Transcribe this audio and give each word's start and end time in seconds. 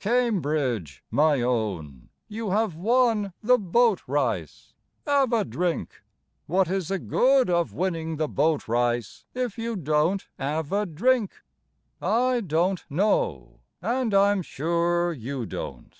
Cambridge, 0.00 1.02
my 1.10 1.40
own, 1.40 2.10
You 2.26 2.50
have 2.50 2.76
won 2.76 3.32
the 3.42 3.56
bowt 3.56 4.02
rice! 4.06 4.74
'Ave 5.06 5.34
a 5.34 5.44
drink! 5.46 6.02
What 6.44 6.68
is 6.68 6.88
the 6.88 6.98
good 6.98 7.48
of 7.48 7.72
winning 7.72 8.16
the 8.16 8.28
bowt 8.28 8.68
rice, 8.68 9.24
If 9.32 9.56
you 9.56 9.76
don't 9.76 10.28
'ave 10.38 10.76
a 10.76 10.84
drink? 10.84 11.32
I 12.02 12.42
don't 12.42 12.84
know, 12.90 13.60
And 13.80 14.12
I'm 14.12 14.42
sure 14.42 15.10
you 15.14 15.46
don't. 15.46 15.96